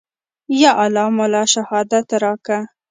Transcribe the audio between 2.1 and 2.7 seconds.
راکه.